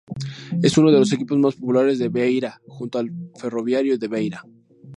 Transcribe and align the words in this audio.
Es 0.63 0.79
uno 0.79 0.89
de 0.91 0.97
los 0.97 1.13
equipos 1.13 1.37
más 1.37 1.53
populares 1.53 1.99
de 1.99 2.09
Beira 2.09 2.59
junto 2.67 2.97
al 2.97 3.11
Ferroviário 3.39 3.99
da 4.01 4.07
Beira. 4.13 4.39